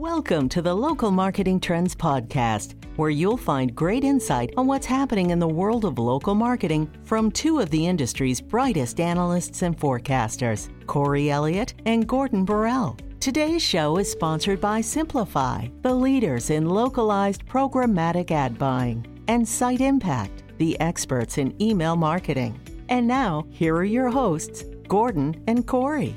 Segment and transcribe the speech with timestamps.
[0.00, 5.28] Welcome to the Local Marketing Trends Podcast, where you'll find great insight on what's happening
[5.28, 10.70] in the world of local marketing from two of the industry's brightest analysts and forecasters,
[10.86, 12.98] Corey Elliott and Gordon Borrell.
[13.20, 19.82] Today's show is sponsored by Simpli.fi, the leaders in localized programmatic ad buying, and Site
[19.82, 22.58] Impact, the experts in email marketing.
[22.88, 26.16] And now, here are your hosts, Gordon and Corey.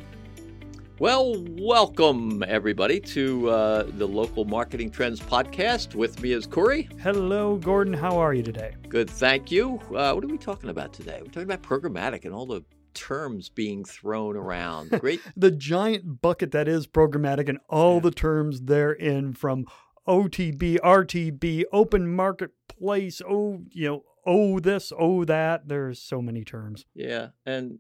[1.04, 5.96] Well, welcome everybody to uh, the Local Marketing Trends podcast.
[5.96, 6.88] With me is Corey.
[7.02, 7.94] Hello, Gordon.
[7.94, 8.76] How are you today?
[8.88, 9.82] Good, thank you.
[9.94, 11.20] Uh, what are we talking about today?
[11.20, 12.64] We're talking about programmatic and all the
[12.94, 14.92] terms being thrown around.
[15.02, 15.20] Great.
[15.36, 18.04] the giant bucket that is programmatic and all yeah.
[18.04, 19.66] the terms therein from
[20.08, 25.68] OTB, RTB, open marketplace, oh, you know, oh this, oh that.
[25.68, 26.86] There's so many terms.
[26.96, 27.80] Yeah, and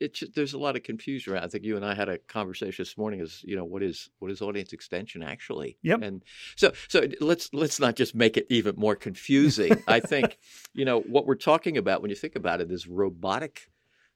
[0.00, 1.44] it there's a lot of confusion around.
[1.44, 3.20] I think you and I had a conversation this morning.
[3.20, 5.76] Is you know what is what is audience extension actually?
[5.82, 6.02] Yep.
[6.02, 6.24] And
[6.56, 9.82] so so let's let's not just make it even more confusing.
[9.88, 10.38] I think
[10.74, 13.70] you know what we're talking about when you think about it is robotic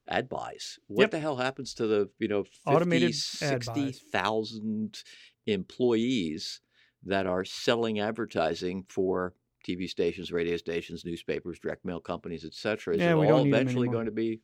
[0.08, 0.78] ad buys.
[0.86, 1.10] What yep.
[1.10, 5.02] the hell happens to the you know 50, automated 60,000
[5.46, 6.60] employees
[7.04, 9.34] that are selling advertising for
[9.66, 12.94] TV stations, radio stations, newspapers, direct mail companies, etc.
[12.94, 14.40] Is yeah, it all eventually going to be?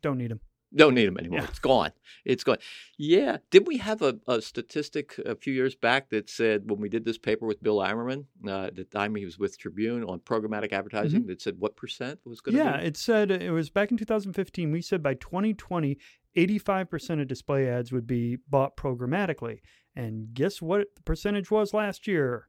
[0.00, 0.40] Don't need them.
[0.74, 1.40] Don't need them anymore.
[1.40, 1.46] Yeah.
[1.46, 1.92] It's gone.
[2.24, 2.58] It's gone.
[2.98, 3.38] Yeah.
[3.50, 7.04] Did we have a, a, statistic a few years back that said when we did
[7.04, 11.20] this paper with Bill Eimerman, uh, the time he was with Tribune on programmatic advertising,
[11.20, 11.28] mm-hmm.
[11.28, 12.82] that said what percent was going to yeah, be?
[12.82, 14.70] Yeah, it said it was back in 2015.
[14.70, 15.98] We said by 2020,
[16.36, 19.60] 85% of display ads would be bought programmatically.
[19.94, 22.48] And guess what the percentage was last year?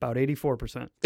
[0.00, 0.88] About 84%.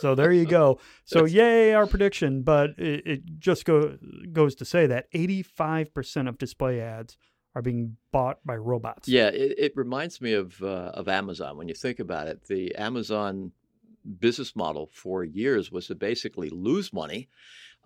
[0.00, 0.80] So there you go.
[1.04, 3.98] So yay, our prediction, but it, it just go,
[4.32, 7.16] goes to say that 85% of display ads
[7.54, 9.08] are being bought by robots.
[9.08, 12.46] Yeah, it, it reminds me of uh, of Amazon when you think about it.
[12.46, 13.52] The Amazon
[14.20, 17.28] business model for years was to basically lose money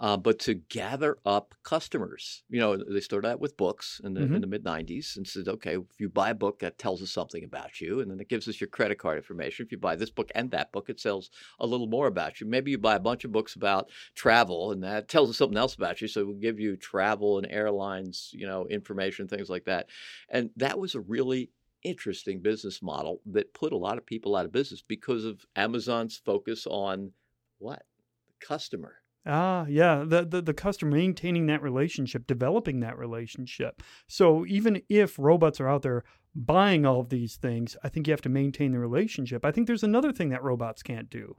[0.02, 2.42] uh, but to gather up customers.
[2.50, 4.40] You know, they started out with books in the, mm-hmm.
[4.40, 7.44] the mid 90s and said, okay, if you buy a book, that tells us something
[7.44, 8.00] about you.
[8.00, 9.64] And then it gives us your credit card information.
[9.64, 11.30] If you buy this book and that book, it tells
[11.60, 12.48] a little more about you.
[12.48, 15.76] Maybe you buy a bunch of books about travel and that tells us something else
[15.76, 16.08] about you.
[16.08, 19.86] So we'll give you travel and airlines, you know, information, things like that.
[20.28, 21.52] And that was a really
[21.84, 26.16] interesting business model that put a lot of people out of business because of Amazon's
[26.16, 27.12] focus on
[27.58, 27.84] what?
[28.26, 33.82] The customer Ah, yeah, the, the the customer maintaining that relationship, developing that relationship.
[34.08, 36.02] So even if robots are out there
[36.34, 39.44] buying all of these things, I think you have to maintain the relationship.
[39.44, 41.36] I think there's another thing that robots can't do.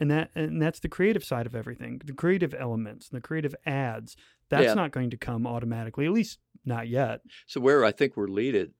[0.00, 2.00] And that and that's the creative side of everything.
[2.04, 4.16] The creative elements, the creative ads.
[4.48, 4.74] That's yeah.
[4.74, 7.22] not going to come automatically, at least not yet.
[7.46, 8.72] So where I think we're leaded,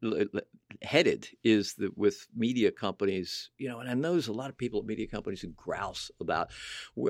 [0.82, 4.80] headed is with media companies, you know, and I know there's a lot of people
[4.80, 6.50] at media companies who grouse about,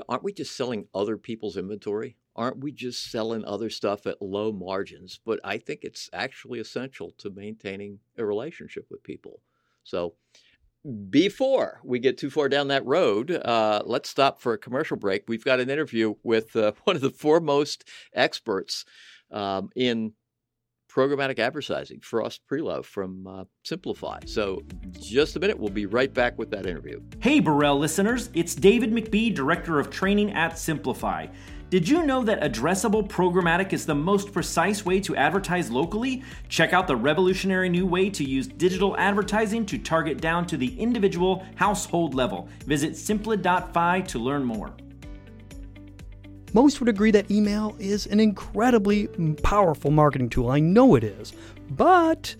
[0.09, 2.16] aren't we just selling other people's inventory?
[2.37, 5.21] Aren't we just selling other stuff at low margins?
[5.25, 9.41] But I think it's actually essential to maintaining a relationship with people.
[9.83, 10.15] So
[11.10, 15.25] before we get too far down that road, uh, let's stop for a commercial break.
[15.27, 18.84] We've got an interview with uh, one of the foremost experts
[19.31, 20.12] um, in
[20.98, 24.19] programmatic advertising, Frost Prioleau from uh, Simpli.fi.
[24.26, 24.62] So,
[24.98, 27.00] just a minute, we'll be right back with that interview.
[27.20, 31.31] Hey, Borrell listeners, it's David McBee, Director of Training at Simpli.fi.
[31.70, 36.25] Did you know that addressable programmatic is the most precise way to advertise locally?
[36.48, 40.76] Check out the revolutionary new way to use digital advertising to target down to the
[40.80, 42.48] individual household level.
[42.66, 44.72] Visit simpli.fi to learn more.
[46.54, 49.09] Most would agree that email is an incredibly
[49.42, 50.50] powerful marketing tool.
[50.50, 51.32] I know it is.
[51.70, 52.34] But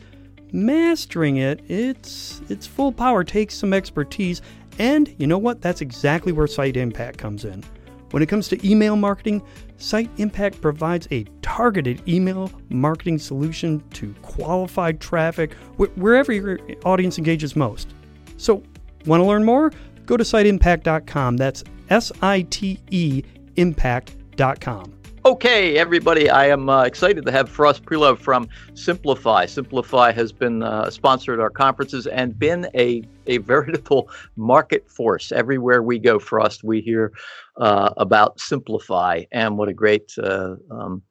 [0.52, 4.41] mastering it, its its full power takes some expertise,
[4.78, 5.60] and you know what?
[5.60, 7.62] That's exactly where Site Impact comes in.
[8.10, 9.42] When it comes to email marketing,
[9.76, 17.19] Site Impact provides a targeted email marketing solution to qualified traffic wh- wherever your audience
[17.19, 17.92] engages most.
[18.38, 18.62] So,
[19.05, 19.72] want to learn more?
[20.06, 21.37] Go to siteimpact.com.
[21.37, 23.22] That's S I T E
[23.58, 24.94] impact.com.
[25.25, 29.44] Okay, everybody, I am uh, excited to have Frost Prioleau from Simpli.fi.
[29.44, 35.32] Simpli.fi has been uh, sponsored our conferences and been a, a veritable market force.
[35.32, 37.12] Everywhere we go, Frost, we hear
[37.58, 41.02] uh, about Simpli.fi and what a great uh, um,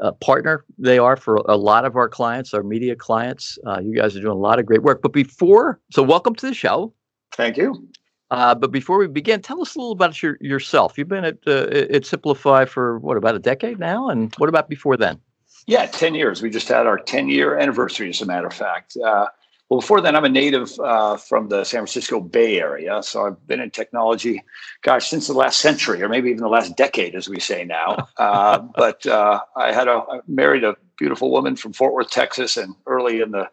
[0.00, 3.58] uh, partner they are for a lot of our clients, our media clients.
[3.66, 5.02] Uh, you guys are doing a lot of great work.
[5.02, 6.92] But before, so welcome to the show.
[7.32, 7.88] Thank you.
[8.30, 10.98] Uh, but before we begin, tell us a little about your, yourself.
[10.98, 14.68] You've been at uh, at Simpli.fi for what about a decade now, and what about
[14.68, 15.18] before then?
[15.66, 16.42] Yeah, ten years.
[16.42, 18.96] We just had our ten year anniversary, as a matter of fact.
[18.96, 19.28] Uh,
[19.70, 23.02] Well, before that, I'm a native uh, from the San Francisco Bay Area.
[23.02, 24.42] So I've been in technology,
[24.80, 28.08] gosh, since the last century, or maybe even the last decade, as we say now.
[28.18, 32.56] Uh, but uh, I had a I married a beautiful woman from Fort Worth, Texas,
[32.56, 33.48] and early in the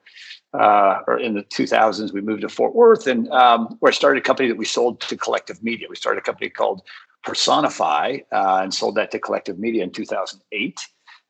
[0.59, 4.19] uh, or in the 2000s, we moved to Fort Worth, and um, where I started
[4.19, 5.87] a company that we sold to Collective Media.
[5.89, 6.81] We started a company called
[7.23, 10.79] Personify uh, and sold that to Collective Media in 2008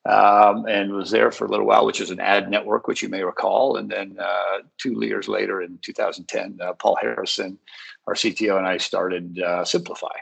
[0.05, 3.09] um, and was there for a little while, which is an ad network, which you
[3.09, 3.77] may recall.
[3.77, 7.57] And then uh, two years later, in 2010, uh, Paul Harrison,
[8.05, 10.19] our CTO, and I started uh, Simpli.fi.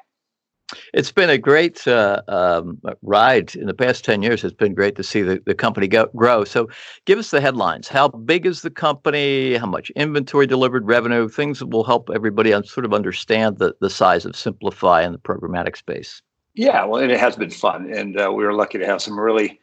[0.94, 4.44] It's been a great uh, um, ride in the past 10 years.
[4.44, 6.44] It's been great to see the, the company go, grow.
[6.44, 6.70] So,
[7.06, 7.88] give us the headlines.
[7.88, 9.56] How big is the company?
[9.56, 11.28] How much inventory delivered revenue?
[11.30, 15.20] Things that will help everybody sort of understand the, the size of Simpli.fi in the
[15.20, 16.22] programmatic space.
[16.56, 19.20] Yeah, well, and it has been fun, and uh, we were lucky to have some
[19.20, 19.60] really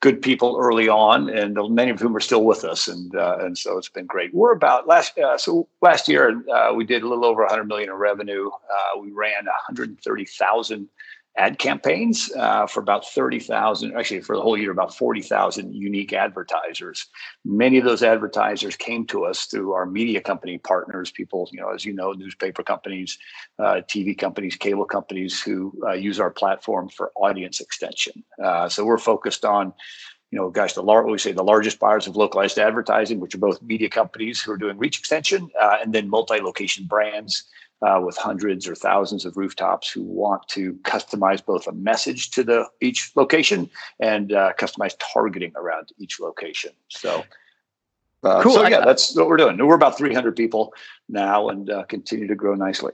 [0.00, 3.56] good people early on, and many of whom are still with us, and uh, and
[3.56, 4.34] so it's been great.
[4.34, 7.90] We're about last uh, so last year uh, we did a little over 100 million
[7.90, 8.48] in revenue.
[8.48, 10.88] Uh, we ran 130,000
[11.36, 17.06] ad campaigns uh, for about 30,000, actually for the whole year, about 40,000 unique advertisers.
[17.44, 21.70] Many of those advertisers came to us through our media company partners, people, you know,
[21.70, 23.16] as you know, newspaper companies,
[23.58, 28.24] uh, TV companies, cable companies who uh, use our platform for audience extension.
[28.42, 29.72] Uh, so we're focused on
[30.30, 33.38] you know, gosh, the lar- we say the largest buyers of localized advertising, which are
[33.38, 37.46] both media companies who are doing reach extension, uh, and then multi-location brands
[37.82, 42.44] uh, with hundreds or thousands of rooftops who want to customize both a message to
[42.44, 46.72] the each location and uh, customize targeting around each location.
[46.88, 47.24] So,
[48.22, 48.54] uh, cool.
[48.54, 49.56] so yeah, that's what we're doing.
[49.58, 50.74] We're about 300 people
[51.08, 52.92] now and uh, continue to grow nicely.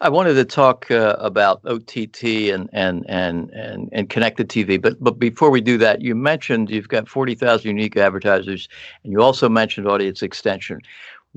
[0.00, 5.02] I wanted to talk uh, about OTT and, and and and and connected TV, but
[5.02, 8.68] but before we do that, you mentioned you've got forty thousand unique advertisers,
[9.02, 10.80] and you also mentioned audience extension.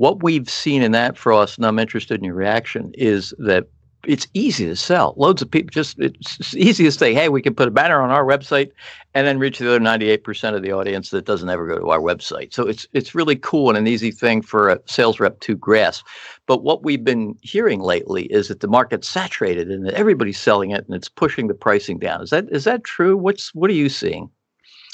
[0.01, 3.67] What we've seen in that for us, and I'm interested in your reaction, is that
[4.03, 5.13] it's easy to sell.
[5.15, 8.09] Loads of people just it's easy to say, hey, we can put a banner on
[8.09, 8.71] our website
[9.13, 11.99] and then reach the other 98% of the audience that doesn't ever go to our
[11.99, 12.51] website.
[12.51, 16.03] So it's it's really cool and an easy thing for a sales rep to grasp.
[16.47, 20.71] But what we've been hearing lately is that the market's saturated and that everybody's selling
[20.71, 22.23] it and it's pushing the pricing down.
[22.23, 23.15] Is that is that true?
[23.15, 24.31] What's what are you seeing?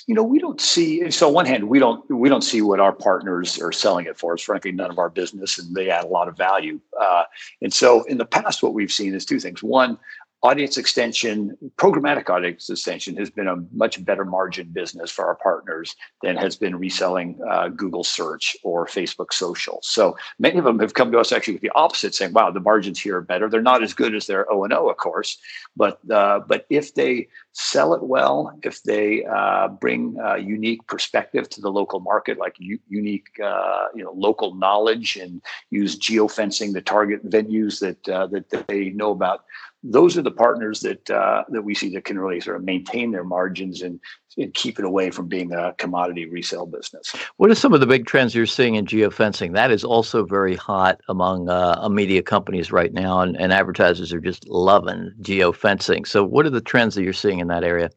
[0.07, 2.79] You know we don't see so on one hand we don't we don't see what
[2.79, 4.33] our partners are selling it for.
[4.33, 6.79] It's frankly none of our business and they add a lot of value.
[6.99, 7.23] Uh,
[7.61, 9.61] and so in the past what we've seen is two things.
[9.61, 9.99] One
[10.43, 15.95] audience extension, programmatic audience extension has been a much better margin business for our partners
[16.21, 19.79] than has been reselling uh, Google search or Facebook social.
[19.81, 22.59] So many of them have come to us actually with the opposite, saying, wow, the
[22.59, 23.49] margins here are better.
[23.49, 25.39] They're not as good as their O&O, of course,
[25.75, 31.61] but, uh, but if they sell it well, if they uh, bring unique perspective to
[31.61, 35.41] the local market, like u- unique, uh, you know, local knowledge and
[35.71, 39.45] use geofencing to target venues that, uh, that they know about,
[39.89, 43.11] those are the partners that uh, that we see that can really sort of maintain
[43.11, 43.99] their margins and,
[44.37, 47.15] and keep it away from being a commodity resale business.
[47.37, 49.53] What are some of the big trends you're seeing in geofencing?
[49.53, 54.21] That is also very hot among uh, media companies right now, and, and advertisers are
[54.21, 56.05] just loving geofencing.
[56.05, 57.89] So, what are the trends that you're seeing in that area?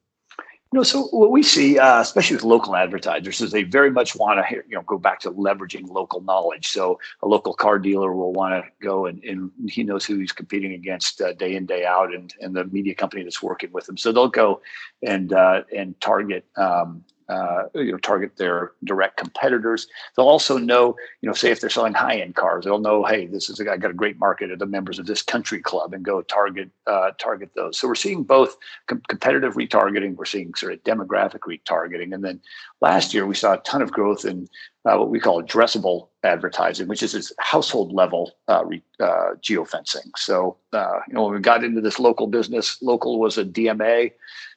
[0.73, 4.15] You know, so what we see, uh, especially with local advertisers, is they very much
[4.15, 6.69] want to, you know, go back to leveraging local knowledge.
[6.69, 10.31] So a local car dealer will want to go and, and he knows who he's
[10.31, 13.89] competing against uh, day in day out, and and the media company that's working with
[13.89, 13.97] him.
[13.97, 14.61] So they'll go
[15.03, 19.87] and uh, and target um, uh, you know target their direct competitors.
[20.17, 23.27] They'll also know, you know, say if they're selling high end cars, they'll know, hey,
[23.27, 25.95] this is a guy got a great market of the members of this country club,
[25.95, 27.79] and go target uh, target those.
[27.79, 28.57] So we're seeing both
[28.89, 32.41] com- competitive retargeting, we're seeing sort of demographic retargeting, and then
[32.81, 34.49] last year we saw a ton of growth in
[34.85, 40.11] uh, what we call addressable advertising, which is this household level uh, re, uh, geofencing.
[40.17, 44.13] So, uh, you know, when we got into this local business, local was a DMA.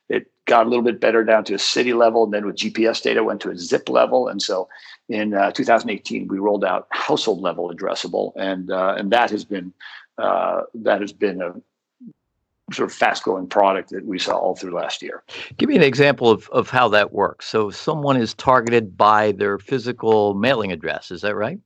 [0.09, 3.01] It got a little bit better down to a city level, and then with GPS
[3.01, 4.27] data went to a zip level.
[4.27, 4.67] And so
[5.09, 9.73] in uh, 2018, we rolled out household level addressable, and uh, and that has been
[10.17, 11.53] uh, that has been a
[12.71, 15.23] sort of fast growing product that we saw all through last year.
[15.57, 17.47] Give me an example of, of how that works.
[17.47, 21.59] So someone is targeted by their physical mailing address, is that right?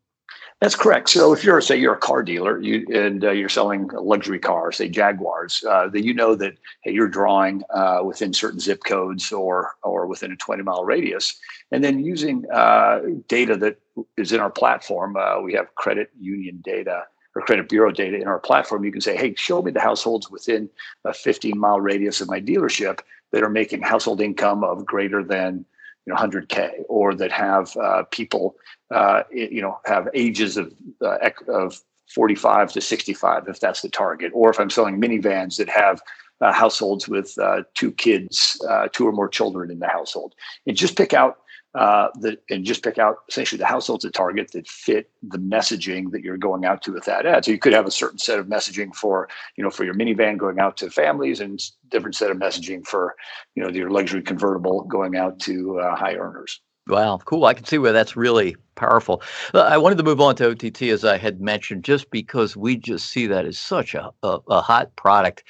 [0.60, 1.10] That's correct.
[1.10, 4.78] So if you're say you're a car dealer you, and uh, you're selling luxury cars,
[4.78, 6.54] say Jaguars, uh, that you know that
[6.84, 11.40] hey, you're drawing uh, within certain zip codes or or within a 20 mile radius,
[11.72, 13.80] and then using uh, data that
[14.18, 17.04] is in our platform, uh, we have credit union data
[17.36, 18.84] or credit bureau data in our platform.
[18.84, 20.70] You can say, hey, show me the households within
[21.06, 25.66] a 15 mile radius of my dealership that are making household income of greater than
[26.08, 28.56] you know 100k or that have uh, people
[28.92, 31.18] uh, you know have ages of uh,
[31.50, 31.82] of
[32.16, 34.32] 45 to 65 if that's the target.
[34.34, 36.02] Or if i'm selling minivans that have
[36.40, 40.34] uh, households with uh, two kids uh, two or more children in the household.
[40.66, 41.40] And just pick out
[41.78, 46.10] uh, the, and just pick out essentially the households at target that fit the messaging
[46.12, 47.46] that you're going out to with that ad.
[47.46, 50.38] So you could have a certain set of messaging for, you know, for your minivan
[50.38, 53.16] going out to families and different set of messaging for,
[53.54, 56.60] you know, your luxury convertible going out to uh, high earners.
[56.88, 57.46] Wow, cool.
[57.46, 59.22] I can see where that's really powerful.
[59.54, 62.76] Uh, I wanted to move on to OTT as I had mentioned, just because we
[62.78, 65.44] just see that as such a, a, a hot product.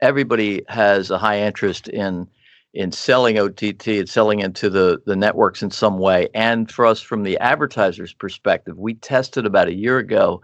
[0.00, 2.26] Everybody has a high interest in
[2.74, 6.28] in selling OTT and selling into the, the networks in some way.
[6.34, 10.42] And for us, from the advertiser's perspective, we tested about a year ago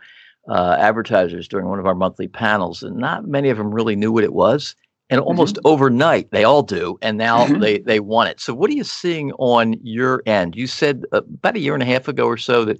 [0.48, 4.12] uh, advertisers during one of our monthly panels, and not many of them really knew
[4.12, 4.74] what it was.
[5.12, 5.66] And almost mm-hmm.
[5.66, 7.58] overnight, they all do, and now mm-hmm.
[7.58, 8.40] they they want it.
[8.40, 10.54] So, what are you seeing on your end?
[10.54, 12.78] You said uh, about a year and a half ago or so that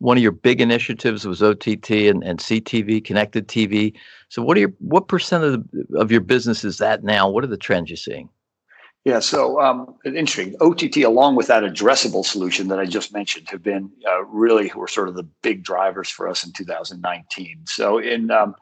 [0.00, 3.94] one of your big initiatives was OTT and, and CTV, connected TV.
[4.28, 7.28] So, what are your what percent of the, of your business is that now?
[7.28, 8.28] What are the trends you're seeing?
[9.08, 10.54] Yeah, so um, interesting.
[10.60, 14.86] OTT, along with that addressable solution that I just mentioned, have been uh, really were
[14.86, 17.60] sort of the big drivers for us in 2019.
[17.64, 18.54] So in um,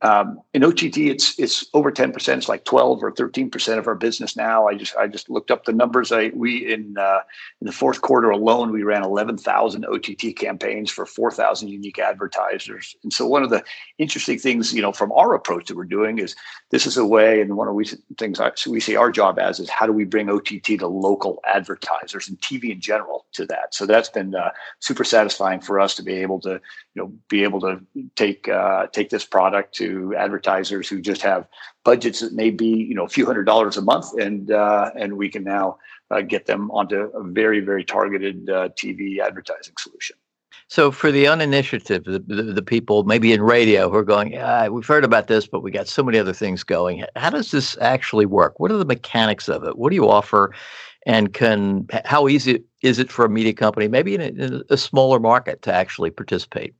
[0.00, 2.38] um, in OTT, it's it's over ten percent.
[2.38, 4.68] It's like twelve or thirteen percent of our business now.
[4.68, 6.12] I just I just looked up the numbers.
[6.12, 7.20] I we in uh,
[7.60, 11.98] in the fourth quarter alone, we ran eleven thousand OTT campaigns for four thousand unique
[11.98, 12.94] advertisers.
[13.02, 13.64] And so one of the
[13.98, 16.36] interesting things, you know, from our approach that we're doing is
[16.70, 19.58] this is a way, and one of the things I, we see our job as
[19.58, 23.74] is how do we bring OTT to local advertisers and TV in general to that.
[23.74, 27.42] So that's been uh, super satisfying for us to be able to you know be
[27.42, 27.80] able to
[28.14, 31.46] take uh, take this product to advertisers who just have
[31.84, 35.16] budgets that may be you know a few hundred dollars a month, and uh, and
[35.16, 35.78] we can now
[36.10, 40.16] uh, get them onto a very very targeted uh, TV advertising solution.
[40.70, 44.68] So for the uninitiative, the, the, the, people maybe in radio who are going, yeah,
[44.68, 47.04] we've heard about this, but we got so many other things going.
[47.16, 48.60] How does this actually work?
[48.60, 49.78] What are the mechanics of it?
[49.78, 50.54] What do you offer?
[51.06, 54.76] And can how easy is it for a media company, maybe in a, in a
[54.76, 56.74] smaller market, to actually participate?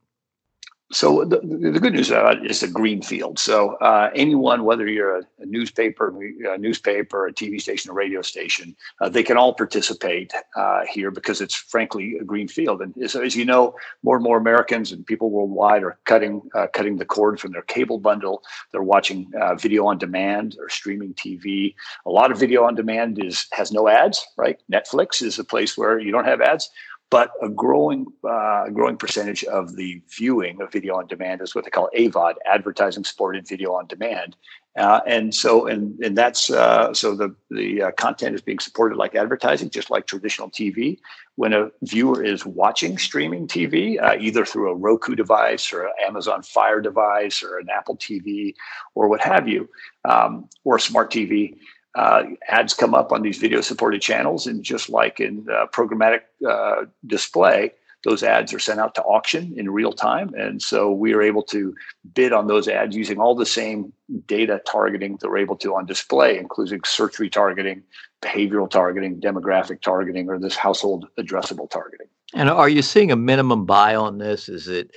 [0.91, 3.37] So the, the good news about it is a green field.
[3.37, 6.15] So uh, anyone, whether you're a, a, newspaper,
[6.51, 11.11] a newspaper, a TV station, a radio station, uh, they can all participate uh, here
[11.11, 12.81] because it's frankly a green field.
[12.81, 16.65] And as, as, you know, more and more Americans and people worldwide are cutting uh,
[16.73, 18.41] cutting the cord from their cable bundle.
[18.71, 21.75] They're watching uh, video on demand or streaming TV.
[22.07, 24.25] A lot of video on demand is has no ads.
[24.37, 24.59] Right?
[24.71, 26.67] Netflix is a place where you don't have ads
[27.11, 31.63] but a growing uh, growing percentage of the viewing of video on demand is what
[31.63, 34.35] they call AVOD, advertising supported video on demand,
[34.77, 38.95] uh, and so and and that's uh, so the the uh, content is being supported
[38.97, 40.99] like advertising, just like traditional TV.
[41.35, 45.93] When a viewer is watching streaming TV, uh, either through a Roku device or an
[46.05, 48.53] Amazon Fire device or an Apple TV
[48.93, 49.67] or what have you,
[50.05, 51.57] um, or a smart TV
[51.95, 54.47] uh, ads come up on these video supported channels.
[54.47, 59.53] And just like in uh, programmatic uh, display, those ads are sent out to auction
[59.57, 60.33] in real time.
[60.33, 61.75] And so we are able to
[62.13, 63.91] bid on those ads using all the same
[64.25, 67.81] data targeting that we're able to on display, including search retargeting,
[68.21, 72.07] behavioral targeting, demographic targeting, or this household addressable targeting.
[72.33, 74.47] And are you seeing a minimum buy on this?
[74.47, 74.95] Is it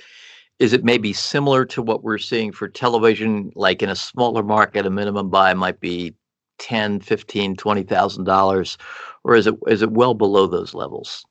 [0.59, 4.85] is it maybe similar to what we're seeing for television like in a smaller market
[4.85, 6.13] a minimum buy might be
[6.59, 8.77] 10 15 20000 dollars
[9.23, 11.25] or is it is it well below those levels?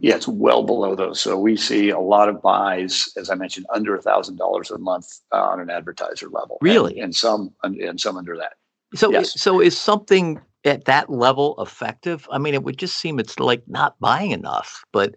[0.00, 1.20] Yeah it's well below those.
[1.20, 4.78] So we see a lot of buys as i mentioned under a thousand dollars a
[4.78, 6.58] month uh, on an advertiser level.
[6.60, 6.94] Really?
[6.94, 8.54] and, and some and some under that.
[8.94, 9.40] So yes.
[9.40, 12.26] so is something at that level effective?
[12.30, 15.16] I mean it would just seem it's like not buying enough but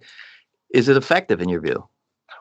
[0.74, 1.88] is it effective in your view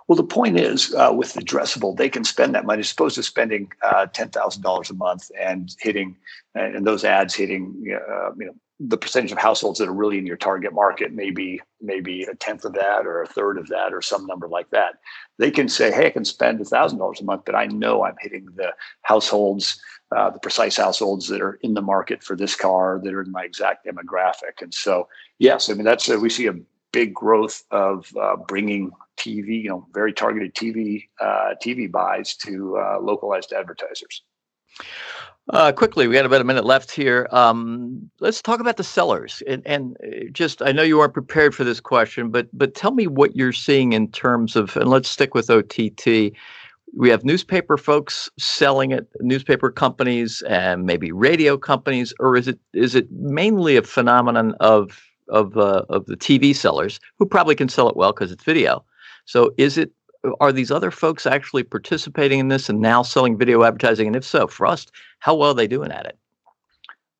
[0.08, 3.22] well, the point is, uh, with addressable, they can spend that money as opposed to
[3.22, 6.16] spending uh, ten thousand dollars a month and hitting,
[6.54, 10.24] and those ads hitting, uh, you know, the percentage of households that are really in
[10.24, 14.00] your target market, maybe maybe a tenth of that, or a third of that, or
[14.00, 14.94] some number like that.
[15.36, 18.16] They can say, "Hey, I can spend thousand dollars a month, but I know I'm
[18.18, 18.72] hitting the
[19.02, 19.80] households."
[20.16, 23.30] Uh, the precise households that are in the market for this car that are in
[23.30, 24.62] my exact demographic.
[24.62, 25.06] And so,
[25.38, 26.54] yes, I mean, that's, uh, we see a
[26.92, 32.78] big growth of uh, bringing TV, you know, very targeted TV uh, TV buys to
[32.78, 34.22] uh, localized advertisers.
[35.50, 37.26] Uh, quickly, we got about a minute left here.
[37.30, 41.54] Um, let's talk about the sellers, and, and, uh, just I know you weren't prepared
[41.54, 45.08] for this question, but but tell me what you're seeing in terms of, and let's
[45.08, 46.32] stick with OTT.
[46.94, 52.58] We have newspaper folks selling it, newspaper companies, and maybe radio companies, or is it
[52.74, 57.68] is it mainly a phenomenon of of uh, of the TV sellers who probably can
[57.68, 58.84] sell it well because it's video.
[59.24, 59.92] So is it
[60.40, 64.06] are these other folks actually participating in this and now selling video advertising?
[64.06, 64.86] And if so, us,
[65.20, 66.18] how well are they doing at it?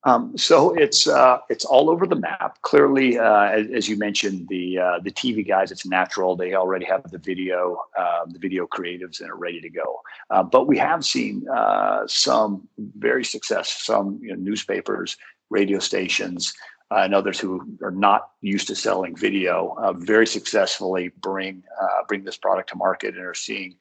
[0.05, 2.62] Um, so it's uh, it's all over the map.
[2.62, 6.37] Clearly, uh, as, as, you mentioned, the uh, the TV guys, it's natural.
[6.37, 10.00] They already have the video, um, the video creatives, and are ready to go.
[10.31, 15.17] Uh, but we have seen uh, some very success, some you know, newspapers,
[15.50, 16.55] radio stations,
[16.90, 21.62] uh, and others who are not used to selling video, very successfully bring
[22.09, 23.76] bring this product to market and are seeing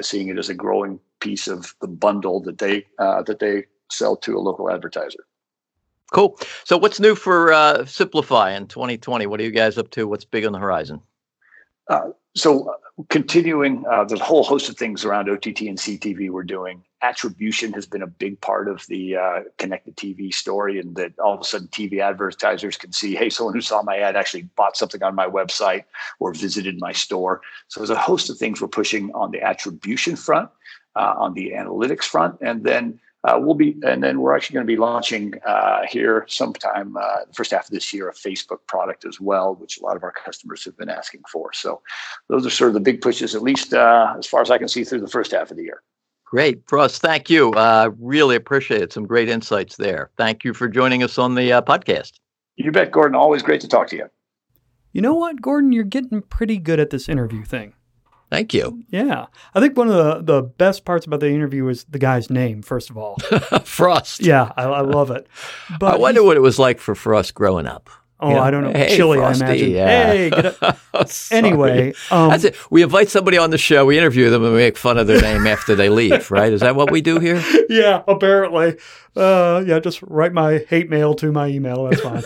[0.00, 4.36] seeing it as a growing piece of the bundle that they that they sell to
[4.36, 5.24] a local advertiser.
[6.12, 6.38] Cool.
[6.64, 9.26] So, what's new for uh, Simpli.fi in 2020?
[9.26, 10.08] What are you guys up to?
[10.08, 11.02] What's big on the horizon?
[12.38, 16.44] So, uh, continuing, uh, there's a whole host of things around OTT and CTV we're
[16.44, 16.84] doing.
[17.02, 21.34] Attribution has been a big part of the uh, connected TV story, and that all
[21.34, 24.76] of a sudden TV advertisers can see, hey, someone who saw my ad actually bought
[24.76, 25.84] something on my website
[26.20, 27.40] or visited my store.
[27.66, 30.48] So, there's a host of things we're pushing on the attribution front,
[30.94, 34.66] uh, on the analytics front, and then uh, we'll be, and then we're actually going
[34.66, 38.58] to be launching uh, here sometime uh, the first half of this year a Facebook
[38.68, 41.52] product as well, which a lot of our customers have been asking for.
[41.52, 41.82] So
[42.28, 44.68] those are sort of the big pushes, at least uh, as far as I can
[44.68, 45.82] see through the first half of the year.
[46.24, 47.00] Great, Frost.
[47.00, 47.52] Thank you.
[47.52, 48.92] Uh, really appreciate it.
[48.92, 50.10] Some great insights there.
[50.16, 52.12] Thank you for joining us on the uh, podcast.
[52.56, 53.14] You bet, Gordon.
[53.14, 54.08] Always great to talk to you.
[54.92, 55.72] You know what, Gordon?
[55.72, 57.72] You're getting pretty good at this interview thing.
[58.30, 58.84] Thank you.
[58.90, 59.26] Yeah.
[59.54, 62.62] I think one of the, the best parts about the interview was the guy's name,
[62.62, 63.16] first of all.
[63.64, 64.20] Frost.
[64.20, 65.26] Yeah, I, I love it.
[65.80, 67.88] But I wonder what it was like for Frost growing up.
[68.20, 68.40] Oh, you know?
[68.40, 68.72] I don't know.
[68.72, 69.70] Hey, Frosty, I imagine.
[69.70, 70.06] Yeah.
[70.06, 70.78] Hey, get up.
[71.30, 72.56] anyway, um, that's it.
[72.70, 75.20] We invite somebody on the show, we interview them, and we make fun of their
[75.20, 76.30] name after they leave.
[76.30, 76.52] Right?
[76.52, 77.42] Is that what we do here?
[77.68, 78.76] Yeah, apparently.
[79.14, 81.84] Uh, yeah, just write my hate mail to my email.
[81.84, 82.24] That's fine.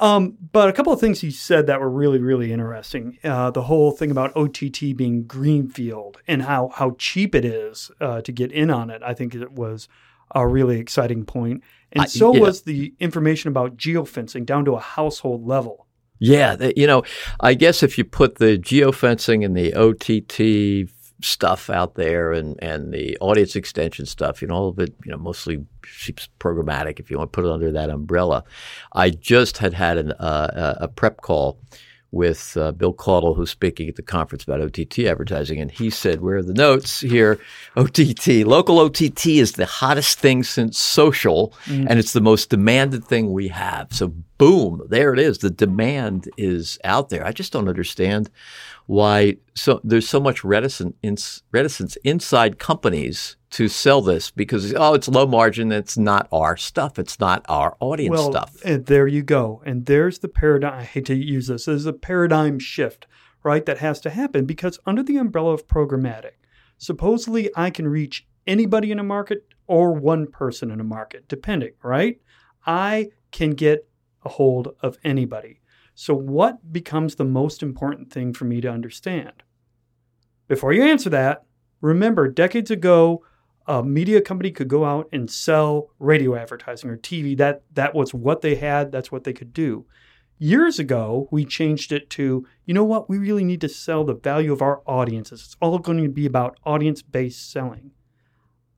[0.00, 3.18] Um, but a couple of things he said that were really, really interesting.
[3.22, 8.20] Uh, the whole thing about OTT being greenfield and how how cheap it is uh,
[8.22, 9.02] to get in on it.
[9.04, 9.88] I think it was
[10.34, 11.62] a really exciting point.
[11.92, 12.40] And so yeah.
[12.40, 15.86] was the information about geofencing down to a household level.
[16.18, 17.02] Yeah, you know,
[17.40, 20.88] I guess if you put the geofencing and the OTT
[21.24, 25.10] stuff out there and, and the audience extension stuff, you know, all of it, you
[25.10, 25.64] know, mostly
[26.40, 28.44] programmatic if you want to put it under that umbrella.
[28.92, 31.58] I just had had an, uh, a prep call
[32.14, 36.20] with uh, Bill Caudle, who's speaking at the conference about OTT advertising, and he said,
[36.20, 37.40] "Where are the notes here?
[37.76, 41.86] OTT, local OTT is the hottest thing since social, mm.
[41.90, 45.38] and it's the most demanded thing we have." So, boom, there it is.
[45.38, 47.26] The demand is out there.
[47.26, 48.30] I just don't understand
[48.86, 51.16] why so there's so much reticence in,
[51.52, 56.98] reticence inside companies to sell this because oh it's low margin it's not our stuff
[56.98, 58.56] it's not our audience well, stuff.
[58.64, 59.62] and there you go.
[59.64, 63.06] And there's the paradigm I hate to use this there's a paradigm shift
[63.42, 66.32] right that has to happen because under the umbrella of programmatic
[66.76, 71.72] supposedly I can reach anybody in a market or one person in a market depending
[71.82, 72.20] right?
[72.66, 73.88] I can get
[74.24, 75.60] a hold of anybody
[75.94, 79.44] so, what becomes the most important thing for me to understand?
[80.48, 81.44] Before you answer that,
[81.80, 83.24] remember decades ago,
[83.66, 87.36] a media company could go out and sell radio advertising or TV.
[87.36, 89.86] That, that was what they had, that's what they could do.
[90.38, 94.16] Years ago, we changed it to, you know what, we really need to sell the
[94.16, 95.42] value of our audiences.
[95.42, 97.92] It's all going to be about audience based selling.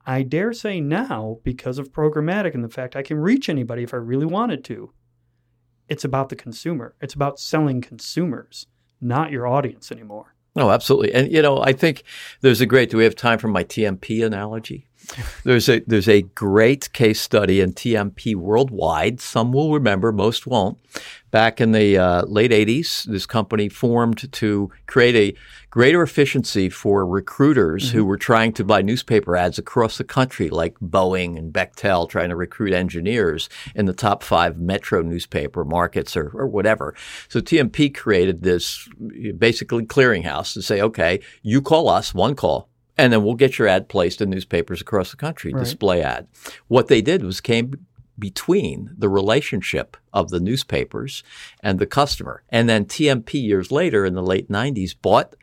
[0.04, 3.94] I dare say now, because of programmatic and the fact I can reach anybody if
[3.94, 4.92] I really wanted to,
[5.88, 6.94] it's about the consumer.
[7.00, 8.66] It's about selling consumers,
[9.00, 10.34] not your audience anymore.
[10.56, 11.12] Oh, absolutely.
[11.12, 12.02] And you know, I think
[12.40, 12.90] there's a great.
[12.90, 14.85] Do we have time for my TMP analogy?
[15.44, 19.20] There's a there's a great case study in TMP worldwide.
[19.20, 20.78] Some will remember, most won't.
[21.30, 25.38] Back in the uh, late 80s, this company formed to create a
[25.70, 27.98] greater efficiency for recruiters mm-hmm.
[27.98, 32.30] who were trying to buy newspaper ads across the country, like Boeing and Bechtel trying
[32.30, 36.94] to recruit engineers in the top five metro newspaper markets or, or whatever.
[37.28, 38.88] So TMP created this
[39.36, 43.68] basically clearinghouse to say, okay, you call us, one call, and then we'll get your
[43.68, 45.60] ad placed in newspapers across the country, right.
[45.60, 46.28] display ad.
[46.68, 47.86] What they did was came
[48.18, 51.22] between the relationship of the newspapers
[51.62, 52.42] and the customer.
[52.48, 55.36] And then TMP years later in the late 90s bought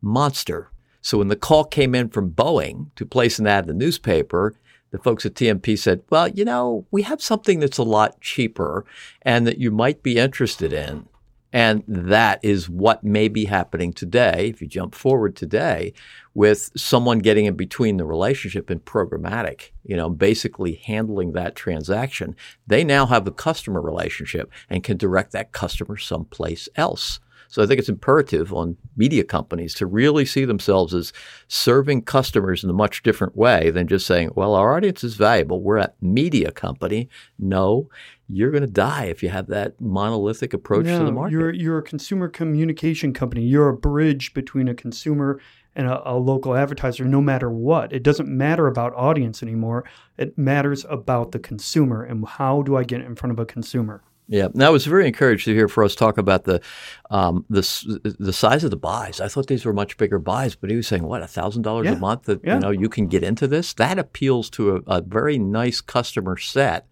[0.00, 0.70] Monster.
[1.00, 4.54] So when the call came in from Boeing to place an ad in the newspaper,
[4.90, 8.86] the folks at TMP said, well, you know, we have something that's a lot cheaper
[9.22, 11.08] and that you might be interested in.
[11.54, 15.94] And that is what may be happening today, if you jump forward today,
[16.34, 22.34] with someone getting in between the relationship and programmatic, you know, basically handling that transaction.
[22.66, 27.20] They now have the customer relationship and can direct that customer someplace else.
[27.46, 31.12] So I think it's imperative on media companies to really see themselves as
[31.46, 35.62] serving customers in a much different way than just saying, well, our audience is valuable.
[35.62, 37.08] We're a media company.
[37.38, 37.88] No,
[38.28, 41.32] you're going to die if you have that monolithic approach no, to the market.
[41.32, 43.42] You're, you're a consumer communication company.
[43.42, 45.40] You're a bridge between a consumer
[45.76, 47.92] and a, a, local advertiser, no matter what.
[47.92, 49.84] It doesn't matter about audience anymore.
[50.16, 54.02] It matters about the consumer and how do I get in front of a consumer.
[54.26, 56.62] Yeah, now I was very encouraged to hear Frost talk about the
[57.10, 59.20] um, the the size of the buys.
[59.20, 61.88] I thought these were much bigger buys, but he was saying what a thousand dollars
[61.88, 62.54] a month that yeah.
[62.54, 63.74] you know you can get into this.
[63.74, 66.86] That appeals to a, a very nice customer set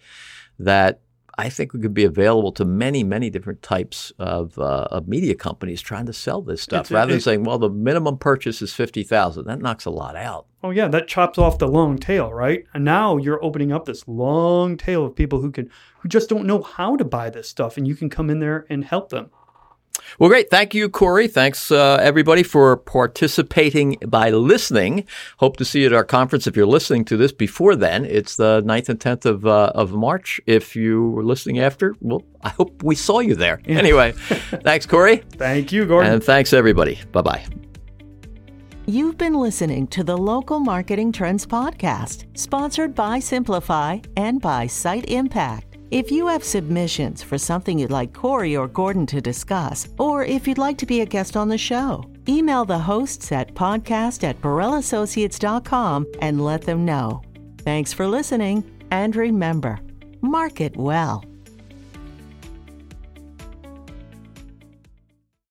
[0.59, 1.01] that
[1.39, 5.35] I think we could be available to many, many different types of, uh, of media
[5.35, 8.61] companies trying to sell this stuff, it's, rather it, than saying, "Well, the minimum purchase
[8.61, 9.47] is fifty thousand.
[9.47, 10.47] That knocks a lot out.
[10.63, 12.65] Oh yeah, that chops off the long tail, right?
[12.75, 16.47] And now you're opening up this long tail of people who can who just don't
[16.47, 19.31] know how to buy this stuff, and you can come in there and help them.
[20.19, 20.51] Well, great.
[20.51, 21.29] Thank you, Corey.
[21.29, 25.05] Thanks, uh, everybody, for participating by listening.
[25.39, 26.47] Hope to see you at our conference.
[26.47, 29.93] If you're listening to this before then, it's the 9th and 10th of, uh, of
[29.93, 30.41] March.
[30.47, 33.61] If you were listening after, well, I hope we saw you there.
[33.67, 33.79] Yeah.
[33.79, 34.13] Anyway,
[34.65, 35.23] thanks, Corey.
[35.37, 36.13] Thank you, Gordon.
[36.13, 37.01] And thanks, everybody.
[37.13, 37.45] Bye bye.
[38.87, 45.09] You've been listening to the Local Marketing Trends Podcast, sponsored by Simpli.fi and by Site
[45.09, 45.72] Impact.
[45.93, 50.49] If you have submissions for something you'd like Corey or Gordon to discuss, or if
[50.49, 54.41] you'd like to be a guest on the show, email the hosts at podcast at
[54.41, 57.21] BorrellAssociates.com and let them know.
[57.59, 59.81] Thanks for listening, and remember,
[60.23, 61.23] market well.